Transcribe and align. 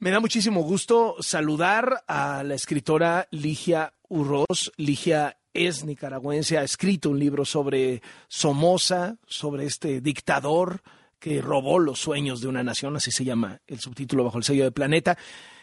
Me 0.00 0.12
da 0.12 0.20
muchísimo 0.20 0.62
gusto 0.62 1.16
saludar 1.18 2.04
a 2.06 2.44
la 2.44 2.54
escritora 2.54 3.26
Ligia 3.32 3.94
Urroz. 4.08 4.70
Ligia 4.76 5.40
es 5.52 5.84
nicaragüense, 5.84 6.56
ha 6.56 6.62
escrito 6.62 7.10
un 7.10 7.18
libro 7.18 7.44
sobre 7.44 8.00
Somoza, 8.28 9.16
sobre 9.26 9.66
este 9.66 10.00
dictador 10.00 10.82
que 11.18 11.42
robó 11.42 11.80
los 11.80 11.98
sueños 11.98 12.40
de 12.40 12.46
una 12.46 12.62
nación, 12.62 12.94
así 12.94 13.10
se 13.10 13.24
llama 13.24 13.60
el 13.66 13.80
subtítulo 13.80 14.22
bajo 14.22 14.38
el 14.38 14.44
sello 14.44 14.62
de 14.62 14.70
Planeta. 14.70 15.18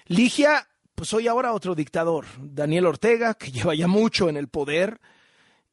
Ligia, 0.07 0.67
pues 0.95 1.13
hoy 1.13 1.29
ahora 1.29 1.53
otro 1.53 1.73
dictador, 1.73 2.25
Daniel 2.37 2.87
Ortega, 2.87 3.35
que 3.35 3.51
lleva 3.53 3.73
ya 3.73 3.87
mucho 3.87 4.27
en 4.27 4.35
el 4.35 4.49
poder 4.49 4.99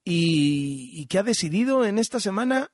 y, 0.04 0.88
y 0.94 1.06
que 1.06 1.18
ha 1.18 1.24
decidido 1.24 1.84
en 1.84 1.98
esta 1.98 2.20
semana 2.20 2.70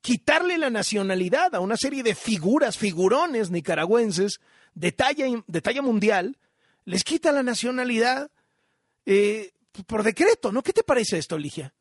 quitarle 0.00 0.58
la 0.58 0.70
nacionalidad 0.70 1.54
a 1.54 1.60
una 1.60 1.76
serie 1.76 2.02
de 2.02 2.14
figuras, 2.14 2.78
figurones 2.78 3.50
nicaragüenses, 3.50 4.40
de 4.74 4.92
talla, 4.92 5.82
mundial, 5.82 6.38
les 6.84 7.04
quita 7.04 7.32
la 7.32 7.42
nacionalidad 7.42 8.30
eh, 9.06 9.52
por 9.86 10.02
decreto, 10.02 10.52
¿no? 10.52 10.62
¿Qué 10.62 10.72
te 10.72 10.82
parece 10.82 11.18
esto, 11.18 11.36
Ligia? 11.36 11.74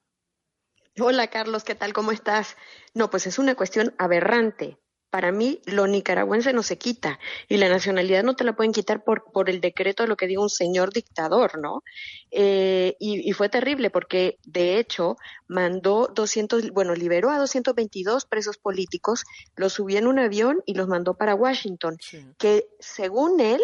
Hola, 1.00 1.28
Carlos, 1.28 1.64
¿qué 1.64 1.76
tal? 1.76 1.94
¿Cómo 1.94 2.12
estás? 2.12 2.58
No, 2.94 3.10
pues 3.10 3.28
es 3.28 3.38
una 3.38 3.56
cuestión 3.56 3.94
aberrante 3.98 4.78
para 5.10 5.32
mí 5.32 5.62
lo 5.66 5.88
nicaragüense 5.88 6.54
no 6.54 6.64
se 6.64 6.78
quita 6.78 7.20
y 7.48 7.58
la 7.58 7.70
nacionalidad 7.70 8.24
no 8.24 8.36
te 8.36 8.44
la 8.44 8.56
pueden 8.56 8.74
quitar 8.74 9.04
por, 9.04 9.32
por 9.32 9.50
el 9.50 9.62
decreto 9.62 10.04
de 10.04 10.10
lo 10.10 10.18
que 10.18 10.28
diga 10.28 10.42
un 10.42 10.50
señor 10.50 10.92
dictador, 10.92 11.60
¿no? 11.60 11.84
Eh, 12.32 12.96
y, 13.00 13.32
fue 13.32 13.50
terrible 13.50 13.90
porque 13.90 14.38
de 14.46 14.80
hecho 14.80 15.18
mandó 15.48 16.12
200, 16.14 16.72
bueno, 16.72 16.94
liberó 16.96 17.30
a 17.30 17.38
222 17.38 18.26
presos 18.26 18.58
políticos, 18.58 19.24
los 19.56 19.74
subió 19.74 19.98
en 19.98 20.08
un 20.08 20.20
avión 20.20 20.62
y 20.66 20.74
los 20.74 20.88
mandó 20.88 21.14
para 21.14 21.36
Washington, 21.36 21.98
que 22.38 22.68
según 22.80 23.40
él 23.40 23.62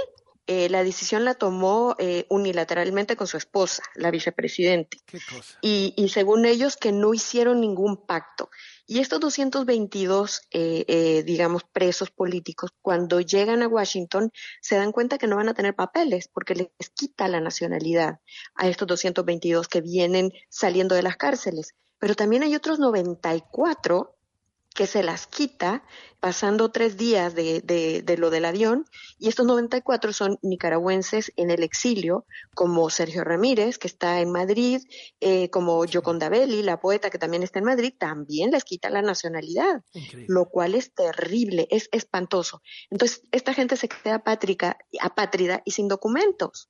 eh, 0.47 0.70
la 0.70 0.83
decisión 0.83 1.25
la 1.25 1.35
tomó 1.35 1.95
eh, 1.99 2.25
unilateralmente 2.29 3.15
con 3.15 3.27
su 3.27 3.38
esposa, 3.38 3.83
la 3.95 4.11
vicepresidente. 4.11 4.97
Y, 5.61 5.94
y 5.95 6.09
según 6.09 6.45
ellos 6.45 6.77
que 6.77 6.91
no 6.91 7.13
hicieron 7.13 7.61
ningún 7.61 8.05
pacto. 8.05 8.50
Y 8.85 9.00
estos 9.00 9.22
222, 9.22 10.41
eh, 10.52 10.83
eh, 10.88 11.23
digamos, 11.23 11.63
presos 11.63 12.11
políticos, 12.11 12.72
cuando 12.81 13.22
llegan 13.22 13.63
a 13.63 13.67
Washington, 13.67 14.31
se 14.61 14.75
dan 14.75 14.91
cuenta 14.91 15.17
que 15.17 15.27
no 15.27 15.38
van 15.38 15.47
a 15.47 15.53
tener 15.53 15.73
papeles 15.73 16.27
porque 16.27 16.53
les 16.55 16.89
quita 16.89 17.30
la 17.30 17.39
nacionalidad 17.39 18.19
a 18.55 18.67
estos 18.67 18.88
222 18.88 19.69
que 19.69 19.80
vienen 19.80 20.31
saliendo 20.50 20.95
de 20.95 21.03
las 21.03 21.16
cárceles. 21.16 21.75
Pero 21.97 22.16
también 22.16 22.44
hay 22.44 22.55
otros 22.55 22.80
94 22.80 24.17
que 24.73 24.88
se 24.88 25.03
las 25.03 25.27
quita 25.27 25.83
pasando 26.19 26.71
tres 26.71 26.97
días 26.97 27.35
de, 27.35 27.61
de, 27.61 28.17
lo 28.17 28.29
del 28.29 28.45
avión 28.45 28.85
y 29.19 29.27
estos 29.27 29.45
94 29.45 30.13
son 30.13 30.39
nicaragüenses 30.41 31.33
en 31.35 31.52
el 31.52 31.63
exilio 31.63 32.25
como 32.55 32.89
Sergio 32.89 33.23
Ramírez 33.23 33.77
que 33.77 33.88
está 33.88 34.21
en 34.21 34.31
Madrid, 34.31 34.81
eh, 35.19 35.49
como 35.49 35.83
Yoconda 35.83 36.29
Belli, 36.29 36.63
la 36.63 36.79
poeta 36.79 37.09
que 37.09 37.19
también 37.19 37.44
está 37.44 37.59
en 37.59 37.66
Madrid, 37.66 37.94
también 37.97 38.51
les 38.51 38.63
quita 38.63 38.89
la 38.89 39.01
nacionalidad, 39.01 39.81
lo 40.27 40.45
cual 40.45 40.75
es 40.75 40.94
terrible, 40.94 41.67
es 41.69 41.89
espantoso. 41.91 42.61
Entonces 42.89 43.23
esta 43.31 43.53
gente 43.53 43.75
se 43.75 43.89
queda 43.89 44.16
apátrica, 44.16 44.77
apátrida 45.01 45.61
y 45.66 45.71
sin 45.71 45.88
documentos. 45.89 46.69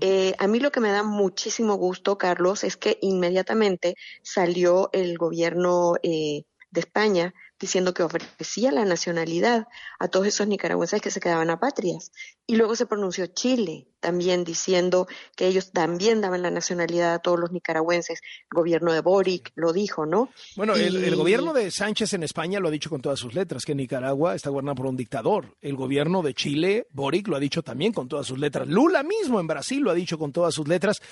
Eh, 0.00 0.34
a 0.38 0.46
mí 0.46 0.60
lo 0.60 0.70
que 0.70 0.80
me 0.80 0.90
da 0.90 1.02
muchísimo 1.02 1.74
gusto, 1.76 2.18
Carlos, 2.18 2.64
es 2.64 2.76
que 2.76 2.98
inmediatamente 3.00 3.94
salió 4.22 4.90
el 4.92 5.16
gobierno 5.18 5.94
eh, 6.02 6.44
de 6.70 6.80
España 6.80 7.34
diciendo 7.60 7.92
que 7.92 8.02
ofrecía 8.02 8.72
la 8.72 8.86
nacionalidad 8.86 9.68
a 9.98 10.08
todos 10.08 10.26
esos 10.26 10.48
nicaragüenses 10.48 11.02
que 11.02 11.10
se 11.10 11.20
quedaban 11.20 11.50
apátridas. 11.50 12.10
Y 12.46 12.56
luego 12.56 12.74
se 12.74 12.86
pronunció 12.86 13.26
Chile 13.26 13.86
también 14.00 14.44
diciendo 14.44 15.06
que 15.36 15.46
ellos 15.46 15.72
también 15.72 16.22
daban 16.22 16.40
la 16.40 16.50
nacionalidad 16.50 17.12
a 17.12 17.18
todos 17.18 17.38
los 17.38 17.52
nicaragüenses. 17.52 18.20
El 18.50 18.56
gobierno 18.56 18.94
de 18.94 19.02
Boric 19.02 19.52
lo 19.56 19.74
dijo, 19.74 20.06
¿no? 20.06 20.30
Bueno, 20.56 20.74
el, 20.74 21.14
gobierno 21.14 21.52
de 21.52 21.70
Sánchez 21.70 22.14
en 22.14 22.22
España 22.22 22.60
lo 22.60 22.68
ha 22.68 22.72
dicho 22.72 22.88
con 22.88 23.02
todas 23.02 23.18
sus 23.18 23.34
letras, 23.34 23.64
que 23.66 23.74
Nicaragua 23.74 24.34
está 24.34 24.48
gobernada 24.48 24.74
por 24.74 24.86
un 24.86 24.96
dictador. 24.96 25.54
El 25.60 25.76
gobierno 25.76 26.22
de 26.22 26.32
Chile, 26.32 26.86
Boric, 26.92 27.28
lo 27.28 27.36
ha 27.36 27.40
dicho 27.40 27.62
también 27.62 27.92
con 27.92 28.08
todas 28.08 28.26
sus 28.26 28.38
letras. 28.38 28.66
Lula 28.66 29.02
mismo 29.02 29.38
en 29.38 29.46
Brasil 29.46 29.82
lo 29.82 29.90
ha 29.90 29.94
dicho 29.94 30.18
con 30.18 30.32
todas 30.32 30.54
sus 30.54 30.66
letras. 30.66 31.02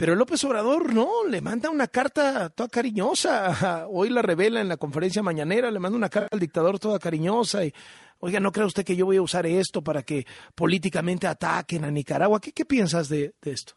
Pero 0.00 0.14
López 0.14 0.42
Obrador 0.44 0.94
no, 0.94 1.26
le 1.26 1.42
manda 1.42 1.68
una 1.68 1.86
carta 1.86 2.48
toda 2.48 2.70
cariñosa. 2.70 3.86
Hoy 3.90 4.08
la 4.08 4.22
revela 4.22 4.62
en 4.62 4.68
la 4.68 4.78
conferencia 4.78 5.22
mañanera, 5.22 5.70
le 5.70 5.78
manda 5.78 5.94
una 5.94 6.08
carta 6.08 6.30
al 6.32 6.40
dictador 6.40 6.78
toda 6.78 6.98
cariñosa 6.98 7.66
y, 7.66 7.74
oiga, 8.20 8.40
¿no 8.40 8.50
cree 8.50 8.64
usted 8.64 8.82
que 8.82 8.96
yo 8.96 9.04
voy 9.04 9.18
a 9.18 9.22
usar 9.22 9.44
esto 9.44 9.82
para 9.82 10.02
que 10.02 10.24
políticamente 10.54 11.26
ataquen 11.26 11.84
a 11.84 11.90
Nicaragua? 11.90 12.40
¿Qué, 12.40 12.64
piensas 12.64 13.10
de, 13.10 13.34
esto? 13.42 13.74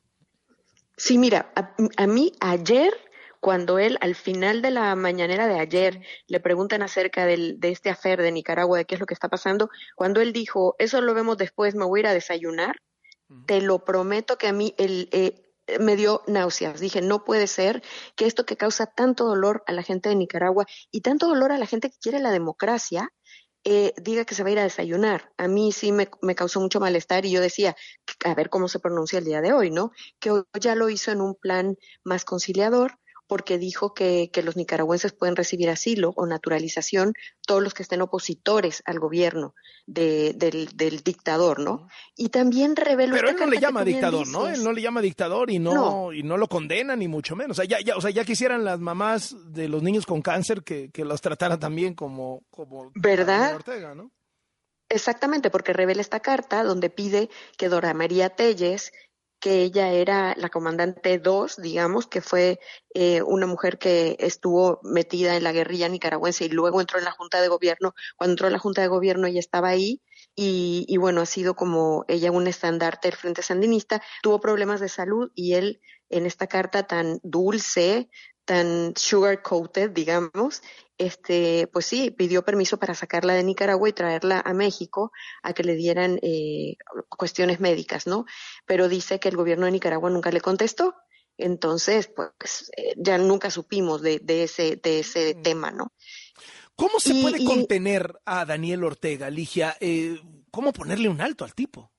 Sí, 0.96 1.18
mira, 1.18 1.52
a, 1.98 2.08
mí 2.08 2.32
ayer 2.40 2.94
cuando 3.42 3.78
él 3.78 3.98
al 4.00 4.16
final 4.16 4.62
de 4.62 4.72
la 4.72 4.96
mañanera 4.96 5.46
de 5.46 5.60
ayer 5.60 6.04
le 6.28 6.40
preguntan 6.40 6.84
acerca 6.84 7.26
del, 7.26 7.60
de 7.60 7.72
este 7.72 7.90
afer 7.90 8.22
de 8.22 8.32
Nicaragua, 8.32 8.78
de 8.78 8.86
qué 8.86 8.96
es 8.96 9.02
lo 9.02 9.08
que 9.08 9.14
está 9.14 9.28
pasando, 9.28 9.70
cuando 9.94 10.22
él 10.22 10.32
dijo, 10.32 10.78
eso 10.80 11.02
lo 11.02 11.14
vemos 11.14 11.38
después, 11.38 11.76
me 11.76 11.84
voy 11.84 12.00
a 12.00 12.04
ir 12.04 12.08
a 12.08 12.14
desayunar, 12.14 12.78
te 13.46 13.60
lo 13.60 13.84
prometo 13.84 14.38
que 14.38 14.48
a 14.48 14.54
mí 14.54 14.74
el, 14.78 15.10
eh, 15.12 15.43
me 15.80 15.96
dio 15.96 16.24
náuseas. 16.28 16.80
Dije, 16.80 17.02
no 17.02 17.24
puede 17.24 17.48
ser 17.48 17.84
que 18.16 18.26
esto 18.26 18.46
que 18.46 18.58
causa 18.58 18.86
tanto 18.86 19.26
dolor 19.26 19.64
a 19.68 19.72
la 19.72 19.84
gente 19.84 20.10
de 20.10 20.16
Nicaragua 20.16 20.66
y 20.92 21.02
tanto 21.02 21.28
dolor 21.28 21.52
a 21.52 21.58
la 21.58 21.66
gente 21.66 21.90
que 21.90 21.98
quiere 22.00 22.20
la 22.20 22.32
democracia, 22.32 23.10
eh, 23.66 23.94
diga 24.02 24.26
que 24.26 24.36
se 24.36 24.44
va 24.44 24.50
a 24.50 24.52
ir 24.52 24.60
a 24.60 24.64
desayunar. 24.64 25.32
A 25.38 25.48
mí 25.48 25.72
sí 25.72 25.92
me, 25.92 26.10
me, 26.22 26.36
causó 26.36 26.60
mucho 26.60 26.82
malestar 26.82 27.26
y 27.26 27.32
yo 27.32 27.40
decía, 27.40 27.76
a 28.26 28.34
ver 28.36 28.50
cómo 28.50 28.68
se 28.68 28.80
pronuncia 28.80 29.20
el 29.20 29.26
día 29.26 29.42
de 29.42 29.54
hoy, 29.54 29.72
¿no? 29.72 29.92
Que 30.20 30.44
ya 30.60 30.76
lo 30.76 30.90
hizo 30.90 31.12
en 31.12 31.22
un 31.22 31.36
plan 31.36 31.78
más 32.04 32.26
conciliador, 32.26 33.00
porque 33.28 33.58
dijo 33.58 33.94
que, 33.94 34.30
que, 34.32 34.44
los 34.44 34.56
nicaragüenses 34.56 35.14
pueden 35.14 35.36
recibir 35.36 35.70
asilo 35.70 36.14
o 36.16 36.26
naturalización 36.26 37.14
todos 37.46 37.64
los 37.64 37.74
que 37.74 37.84
estén 37.84 38.02
opositores 38.02 38.84
al 38.86 39.00
gobierno 39.00 39.56
de, 39.86 40.34
del, 40.34 40.70
del, 40.76 41.02
dictador, 41.04 41.60
¿no? 41.60 41.88
Y 42.16 42.30
también 42.30 42.76
reveló... 42.76 43.16
Pero 43.16 43.30
él 43.30 43.38
no 43.38 43.48
le 43.48 43.60
llama 43.60 43.84
dictador, 43.84 44.28
¿no? 44.28 44.48
Él 44.48 44.64
no 44.64 44.72
le 44.72 44.82
llama 44.82 45.02
dictador 45.02 45.52
y 45.52 45.60
no, 45.60 46.14
y 46.14 46.24
no 46.24 46.38
lo 46.38 46.48
condena 46.48 46.96
ni 46.96 47.08
mucho 47.08 47.36
menos. 47.36 47.58
O 47.58 47.62
sea, 47.62 47.66
ya, 47.66 47.84
ya, 47.84 47.96
o 47.96 48.02
sea, 48.02 48.12
ya 48.12 48.26
quisieran 48.26 48.64
las 48.64 48.80
mamás 48.80 49.36
de 49.52 49.68
los 49.70 49.84
niños 49.84 50.06
con 50.06 50.22
cáncer 50.22 50.64
que, 50.64 50.92
que 50.92 51.06
los 51.06 51.22
tratara 51.22 51.58
también 51.58 51.94
como... 51.94 52.44
como 52.50 52.92
¿Verdad? 52.96 53.56
Ortega, 53.56 53.96
¿no? 53.96 54.12
Exactamente, 54.90 55.50
porque 55.50 55.74
revela 55.74 56.02
esta 56.02 56.20
carta 56.20 56.64
donde 56.64 56.90
pide 56.90 57.30
que 57.58 57.70
Dora 57.70 57.94
María 57.94 58.30
Telles 58.30 58.92
que 59.44 59.62
ella 59.62 59.92
era 59.92 60.34
la 60.38 60.48
comandante 60.48 61.20
2, 61.20 61.58
digamos, 61.58 62.08
que 62.08 62.22
fue 62.22 62.62
eh, 62.94 63.22
una 63.24 63.46
mujer 63.46 63.78
que 63.78 64.16
estuvo 64.20 64.80
metida 64.84 65.36
en 65.36 65.44
la 65.44 65.52
guerrilla 65.52 65.90
nicaragüense 65.90 66.46
y 66.46 66.50
luego 66.50 66.80
entró 66.80 66.98
en 66.98 67.04
la 67.04 67.12
Junta 67.12 67.42
de 67.42 67.50
Gobierno. 67.50 67.94
Cuando 68.16 68.32
entró 68.32 68.48
en 68.48 68.54
la 68.54 68.60
Junta 68.60 68.80
de 68.80 68.88
Gobierno 68.88 69.28
ella 69.28 69.42
estaba 69.42 69.68
ahí 69.68 70.02
y, 70.34 70.86
y 70.88 70.96
bueno, 70.96 71.20
ha 71.20 71.26
sido 71.26 71.58
como 71.58 72.06
ella 72.08 72.32
un 72.32 72.48
estandarte 72.48 73.10
del 73.10 73.18
Frente 73.18 73.44
Sandinista. 73.44 74.02
Tuvo 74.22 74.40
problemas 74.40 74.80
de 74.80 74.88
salud 74.88 75.30
y 75.36 75.56
él 75.56 75.82
en 76.10 76.26
esta 76.26 76.48
carta 76.48 76.84
tan 76.84 77.20
dulce, 77.24 78.10
tan 78.46 78.94
sugar 78.96 79.42
coated, 79.42 79.92
digamos, 79.92 80.62
este, 80.98 81.68
pues 81.68 81.86
sí, 81.86 82.12
pidió 82.12 82.44
permiso 82.44 82.78
para 82.78 82.94
sacarla 82.94 83.34
de 83.34 83.44
Nicaragua 83.44 83.90
y 83.90 83.94
traerla 83.94 84.42
a 84.46 84.54
México 84.54 85.12
a 85.42 85.54
que 85.54 85.64
le 85.64 85.76
dieran 85.76 86.20
eh, 86.22 86.76
cuestiones 87.10 87.60
médicas, 87.60 88.06
¿no? 88.08 88.26
Pero 88.66 88.90
dice 88.90 89.20
que 89.20 89.30
el 89.30 89.36
gobierno 89.36 89.66
de 89.66 89.72
Nicaragua 89.72 90.10
nunca 90.10 90.32
le 90.32 90.42
contestó. 90.42 90.96
Entonces, 91.38 92.12
pues 92.16 92.72
eh, 92.78 92.94
ya 92.98 93.18
nunca 93.18 93.50
supimos 93.50 94.02
de, 94.02 94.20
de 94.20 94.44
ese, 94.44 94.76
de 94.76 95.00
ese 95.00 95.36
mm. 95.36 95.42
tema, 95.42 95.72
¿no? 95.72 95.92
¿Cómo 96.76 97.00
se 97.00 97.14
puede 97.22 97.44
contener 97.44 98.20
a 98.26 98.46
Daniel 98.46 98.84
Ortega, 98.84 99.30
Ligia? 99.30 99.78
Eh, 99.80 100.20
¿Cómo 100.52 100.74
ponerle 100.74 101.08
un 101.08 101.22
alto 101.22 101.46
al 101.46 101.54
tipo? 101.54 101.93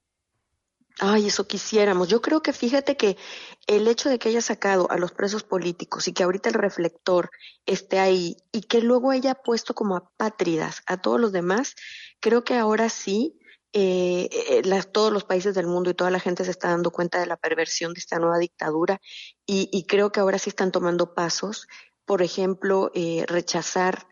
Ay, 1.00 1.26
eso 1.26 1.46
quisiéramos. 1.48 2.08
Yo 2.08 2.22
creo 2.22 2.40
que 2.40 2.52
fíjate 2.52 2.96
que 2.96 3.16
el 3.66 3.88
hecho 3.88 4.08
de 4.08 4.18
que 4.18 4.28
haya 4.28 4.40
sacado 4.40 4.88
a 4.90 4.96
los 4.96 5.12
presos 5.12 5.42
políticos 5.42 6.06
y 6.06 6.12
que 6.12 6.22
ahorita 6.22 6.50
el 6.50 6.54
reflector 6.54 7.30
esté 7.66 7.98
ahí 7.98 8.36
y 8.52 8.62
que 8.62 8.80
luego 8.80 9.10
haya 9.10 9.34
puesto 9.34 9.74
como 9.74 9.96
apátridas 9.96 10.82
a 10.86 11.00
todos 11.00 11.20
los 11.20 11.32
demás, 11.32 11.74
creo 12.20 12.44
que 12.44 12.56
ahora 12.56 12.88
sí 12.90 13.40
eh, 13.72 14.28
eh, 14.30 14.62
las, 14.64 14.92
todos 14.92 15.12
los 15.12 15.24
países 15.24 15.56
del 15.56 15.66
mundo 15.66 15.90
y 15.90 15.94
toda 15.94 16.12
la 16.12 16.20
gente 16.20 16.44
se 16.44 16.52
está 16.52 16.68
dando 16.68 16.92
cuenta 16.92 17.18
de 17.18 17.26
la 17.26 17.36
perversión 17.36 17.92
de 17.92 17.98
esta 17.98 18.20
nueva 18.20 18.38
dictadura 18.38 19.00
y, 19.46 19.68
y 19.72 19.86
creo 19.86 20.12
que 20.12 20.20
ahora 20.20 20.38
sí 20.38 20.50
están 20.50 20.70
tomando 20.70 21.12
pasos. 21.12 21.66
Por 22.04 22.22
ejemplo, 22.22 22.92
eh, 22.94 23.24
rechazar 23.26 24.06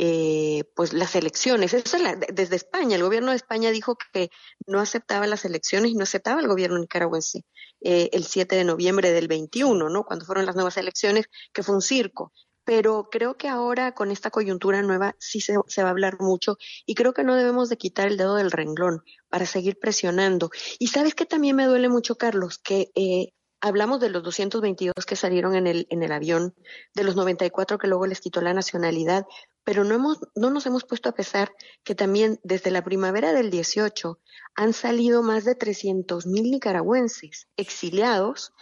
eh, 0.00 0.62
pues 0.76 0.92
las 0.92 1.16
elecciones. 1.16 1.74
Eso 1.74 1.98
desde 2.32 2.54
España. 2.54 2.94
El 2.94 3.02
gobierno 3.02 3.30
de 3.30 3.36
España 3.36 3.70
dijo 3.72 3.96
que 4.12 4.30
no 4.64 4.78
aceptaba 4.78 5.26
las 5.26 5.44
elecciones 5.44 5.90
y 5.90 5.96
no 5.96 6.04
aceptaba 6.04 6.40
el 6.40 6.46
gobierno 6.46 6.78
nicaragüense 6.78 7.44
eh, 7.80 8.08
el 8.12 8.24
7 8.24 8.54
de 8.54 8.62
noviembre 8.62 9.10
del 9.10 9.26
21, 9.26 9.88
¿no? 9.88 10.04
Cuando 10.04 10.24
fueron 10.24 10.46
las 10.46 10.54
nuevas 10.54 10.76
elecciones, 10.76 11.26
que 11.52 11.64
fue 11.64 11.74
un 11.74 11.82
circo. 11.82 12.32
pero 12.64 13.08
creo 13.10 13.36
que 13.38 13.48
ahora 13.48 13.92
con 13.94 14.10
esta 14.10 14.30
coyuntura 14.30 14.82
nueva 14.82 15.16
sí 15.18 15.40
se, 15.40 15.54
se, 15.68 15.82
va 15.82 15.88
a 15.88 15.92
hablar 15.92 16.18
mucho 16.20 16.58
y 16.84 16.94
creo 16.94 17.14
que 17.14 17.24
no 17.24 17.34
debemos 17.34 17.70
de 17.70 17.78
quitar 17.78 18.08
el 18.08 18.18
dedo 18.18 18.34
del 18.36 18.50
renglón 18.50 19.02
para 19.30 19.46
seguir 19.46 19.78
presionando. 19.80 20.50
Y 20.78 20.88
sabes 20.88 21.14
que 21.14 21.24
también 21.26 21.56
me 21.56 21.64
duele 21.64 21.88
mucho, 21.88 22.16
Carlos, 22.16 22.58
que 22.58 22.90
eh, 22.94 23.32
hablamos 23.60 24.00
de 24.00 24.10
los 24.10 24.22
222 24.22 24.92
que 25.06 25.16
salieron 25.16 25.54
en 25.54 25.66
el, 25.66 25.86
en 25.90 26.02
el 26.02 26.12
avión, 26.12 26.54
de 26.94 27.04
los 27.04 27.16
94 27.16 27.78
que 27.78 27.88
luego 27.88 28.06
les 28.06 28.20
quitó 28.20 28.40
la 28.40 28.54
nacionalidad, 28.54 29.26
pero 29.64 29.84
no, 29.84 29.94
hemos, 29.94 30.18
no 30.34 30.50
nos 30.50 30.66
hemos 30.66 30.84
puesto 30.84 31.08
a 31.08 31.14
pesar 31.14 31.52
que 31.84 31.94
también 31.94 32.40
desde 32.42 32.70
la 32.70 32.84
primavera 32.84 33.32
del 33.32 33.50
18 33.50 34.18
han 34.54 34.72
salido 34.72 35.22
más 35.22 35.44
de 35.44 35.54
300 35.54 36.26
mil 36.26 36.50
nicaragüenses 36.50 37.48
exiliados 37.56 38.52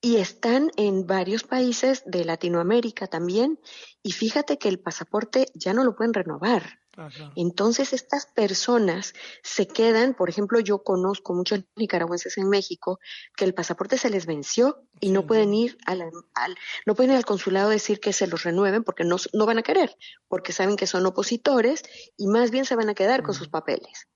y 0.00 0.16
están 0.16 0.70
en 0.76 1.06
varios 1.06 1.42
países 1.42 2.02
de 2.06 2.24
Latinoamérica 2.24 3.06
también. 3.06 3.58
Y 4.02 4.12
fíjate 4.12 4.58
que 4.58 4.68
el 4.68 4.78
pasaporte 4.78 5.46
ya 5.54 5.74
no 5.74 5.84
lo 5.84 5.96
pueden 5.96 6.14
renovar. 6.14 6.80
Entonces 7.36 7.92
estas 7.92 8.26
personas 8.26 9.14
se 9.42 9.66
quedan, 9.66 10.14
por 10.14 10.28
ejemplo, 10.28 10.60
yo 10.60 10.82
conozco 10.82 11.34
muchos 11.34 11.60
nicaragüenses 11.76 12.38
en 12.38 12.48
México 12.48 12.98
que 13.36 13.44
el 13.44 13.54
pasaporte 13.54 13.98
se 13.98 14.10
les 14.10 14.26
venció 14.26 14.82
y 15.00 15.10
no 15.10 15.26
pueden 15.26 15.54
ir 15.54 15.78
al, 15.86 16.10
no 16.86 16.94
pueden 16.94 17.12
ir 17.12 17.16
al 17.16 17.24
consulado 17.24 17.68
a 17.68 17.72
decir 17.72 18.00
que 18.00 18.12
se 18.12 18.26
los 18.26 18.42
renueven 18.42 18.84
porque 18.84 19.04
no, 19.04 19.16
no 19.32 19.46
van 19.46 19.58
a 19.58 19.62
querer, 19.62 19.94
porque 20.28 20.52
saben 20.52 20.76
que 20.76 20.86
son 20.86 21.06
opositores 21.06 21.82
y 22.16 22.26
más 22.26 22.50
bien 22.50 22.64
se 22.64 22.76
van 22.76 22.88
a 22.88 22.94
quedar 22.94 23.22
con 23.22 23.34
sus 23.34 23.48
papeles 23.48 24.08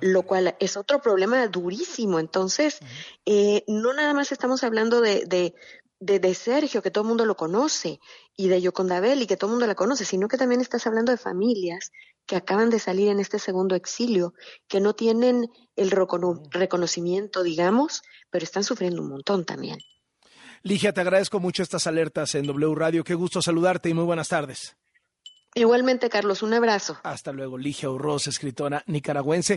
lo 0.00 0.22
cual 0.22 0.56
es 0.58 0.76
otro 0.76 1.00
problema 1.00 1.46
durísimo. 1.48 2.18
Entonces, 2.18 2.80
eh, 3.26 3.64
no 3.66 3.92
nada 3.92 4.14
más 4.14 4.32
estamos 4.32 4.64
hablando 4.64 5.00
de, 5.00 5.24
de, 5.26 5.54
de, 6.02 6.34
Sergio, 6.34 6.82
que 6.82 6.90
todo 6.90 7.02
el 7.02 7.08
mundo 7.08 7.24
lo 7.24 7.36
conoce, 7.36 8.00
y 8.36 8.48
de 8.48 8.60
Yocondabel, 8.60 9.22
y 9.22 9.26
que 9.26 9.36
todo 9.36 9.48
el 9.48 9.52
mundo 9.52 9.66
la 9.66 9.74
conoce, 9.74 10.04
sino 10.04 10.26
que 10.26 10.36
también 10.36 10.60
estás 10.60 10.86
hablando 10.86 11.12
de 11.12 11.18
familias 11.18 11.92
que 12.26 12.36
acaban 12.36 12.70
de 12.70 12.78
salir 12.78 13.08
en 13.08 13.20
este 13.20 13.38
segundo 13.38 13.74
exilio, 13.74 14.34
que 14.68 14.80
no 14.80 14.94
tienen 14.94 15.48
el 15.76 15.90
reconocimiento, 15.90 17.42
digamos, 17.42 18.02
pero 18.30 18.44
están 18.44 18.64
sufriendo 18.64 19.02
un 19.02 19.10
montón 19.10 19.44
también. 19.44 19.78
Ligia, 20.62 20.92
te 20.92 21.00
agradezco 21.00 21.40
mucho 21.40 21.62
estas 21.62 21.86
alertas 21.86 22.34
en 22.34 22.46
W 22.46 22.74
Radio. 22.74 23.04
Qué 23.04 23.14
gusto 23.14 23.42
saludarte 23.42 23.88
y 23.88 23.94
muy 23.94 24.04
buenas 24.04 24.28
tardes. 24.28 24.76
Igualmente, 25.54 26.08
Carlos, 26.08 26.42
un 26.42 26.54
abrazo. 26.54 26.98
Hasta 27.02 27.30
luego, 27.32 27.58
Ligia 27.58 27.90
Urroz, 27.90 28.26
escritora 28.26 28.82
nicaragüense. 28.86 29.50